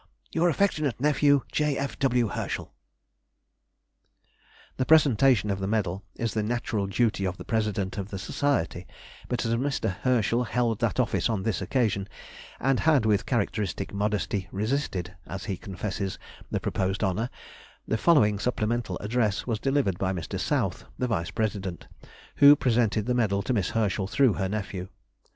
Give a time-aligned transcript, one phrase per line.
[0.31, 1.77] Your affectionate Nephew, J.
[1.77, 1.99] F.
[1.99, 2.29] W.
[2.29, 2.73] HERSCHEL.
[4.77, 8.87] The presentation of the medal is the natural duty of the president of the society,
[9.27, 9.91] but as Mr.
[9.93, 12.07] Herschel held that office on this occasion,
[12.59, 16.17] and had with characteristic modesty "resisted," as he confesses,
[16.49, 17.29] the proposed honour,
[17.87, 20.39] the following supplemental address was delivered by Mr.
[20.39, 21.85] South, the vice president,
[22.37, 24.87] who presented the medal to Miss Herschel through her nephew.